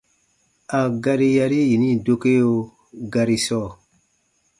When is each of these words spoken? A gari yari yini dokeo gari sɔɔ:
A 0.77 0.79
gari 1.03 1.29
yari 1.39 1.59
yini 1.69 1.89
dokeo 2.05 2.53
gari 3.13 3.37
sɔɔ: 3.45 3.67